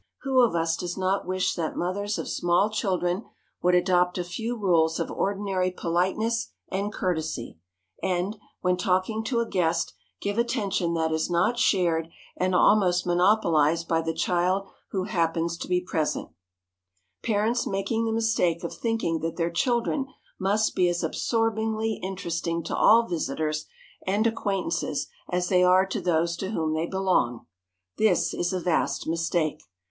Who 0.23 0.41
of 0.43 0.55
us 0.55 0.75
does 0.77 0.97
not 0.97 1.27
wish 1.27 1.53
that 1.53 1.75
mothers 1.77 2.17
of 2.17 2.27
small 2.27 2.71
children 2.71 3.25
would 3.61 3.75
adopt 3.75 4.17
a 4.17 4.23
few 4.23 4.57
rules 4.57 4.99
of 4.99 5.11
ordinary 5.11 5.69
politeness 5.69 6.47
and 6.69 6.91
courtesy, 6.91 7.59
and, 8.01 8.35
when 8.61 8.77
talking 8.77 9.23
to 9.25 9.41
a 9.41 9.47
guest, 9.47 9.93
give 10.19 10.39
attention 10.39 10.95
that 10.95 11.11
is 11.11 11.29
not 11.29 11.59
shared 11.59 12.09
and 12.35 12.55
almost 12.55 13.05
monopolized 13.05 13.87
by 13.87 14.01
the 14.01 14.11
child 14.15 14.67
who 14.89 15.03
happens 15.03 15.55
to 15.59 15.67
be 15.67 15.79
present? 15.79 16.29
[Sidenote: 16.29 16.33
THE 16.33 17.27
SMALL 17.27 17.27
BOY] 17.33 17.37
Parents 17.37 17.67
make 17.67 17.89
the 17.89 18.11
mistake 18.11 18.63
of 18.63 18.73
thinking 18.73 19.19
that 19.19 19.35
their 19.35 19.51
children 19.51 20.07
must 20.39 20.73
be 20.73 20.89
as 20.89 21.03
absorbingly 21.03 21.99
interesting 22.01 22.63
to 22.63 22.75
all 22.75 23.05
visitors 23.07 23.67
and 24.07 24.25
acquaintances 24.25 25.09
as 25.29 25.49
they 25.49 25.63
are 25.63 25.85
to 25.85 26.01
those 26.01 26.35
to 26.37 26.49
whom 26.49 26.73
they 26.73 26.87
belong. 26.87 27.45
This 27.99 28.33
is 28.33 28.51
a 28.51 28.59
vast 28.59 29.05
mistake. 29.07 29.61